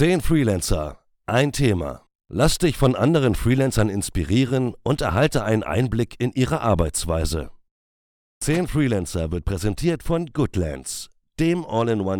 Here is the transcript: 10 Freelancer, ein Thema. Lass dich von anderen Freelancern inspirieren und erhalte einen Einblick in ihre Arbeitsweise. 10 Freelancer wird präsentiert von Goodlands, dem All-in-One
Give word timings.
10 0.00 0.22
Freelancer, 0.22 1.04
ein 1.26 1.52
Thema. 1.52 2.06
Lass 2.32 2.56
dich 2.56 2.78
von 2.78 2.96
anderen 2.96 3.34
Freelancern 3.34 3.90
inspirieren 3.90 4.74
und 4.82 5.02
erhalte 5.02 5.44
einen 5.44 5.62
Einblick 5.62 6.14
in 6.18 6.32
ihre 6.32 6.62
Arbeitsweise. 6.62 7.50
10 8.42 8.66
Freelancer 8.66 9.30
wird 9.30 9.44
präsentiert 9.44 10.02
von 10.02 10.28
Goodlands, 10.32 11.10
dem 11.38 11.66
All-in-One 11.66 12.00